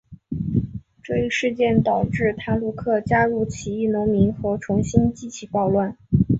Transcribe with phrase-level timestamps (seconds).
[1.03, 5.95] 这一事件导致塔鲁克加入起义农民和重新激起暴乱。